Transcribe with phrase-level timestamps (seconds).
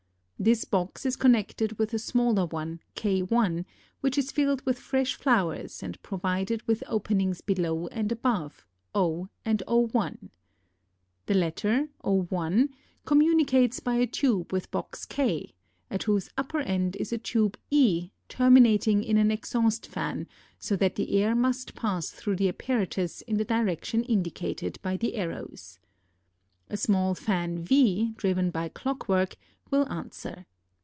[0.43, 3.65] This box is connected with a smaller one K_
[3.99, 9.61] which is filled with fresh flowers and provided with openings below and above, O and
[9.67, 10.29] O_.
[11.27, 12.69] The latter, O_
[13.05, 15.53] communicates by a tube with box K,
[15.91, 20.27] at whose upper end is a tube e terminating in an exhaust fan
[20.57, 25.13] so that the air must pass through the apparatus in the direction indicated by the
[25.17, 25.77] arrows.
[26.67, 29.35] A small fan V driven by clockwork
[29.69, 30.45] will answer.